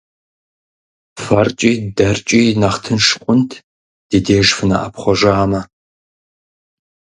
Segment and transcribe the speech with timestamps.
[1.21, 3.51] ФэркӀи дэркӀи нэхъ тынш хъунут
[4.09, 5.61] ди деж фынэӀэпхъуэжамэ.